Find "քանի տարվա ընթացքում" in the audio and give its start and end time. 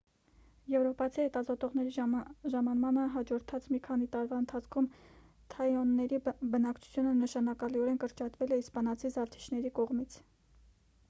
3.89-4.87